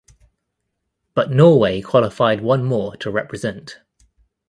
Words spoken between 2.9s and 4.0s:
to represent.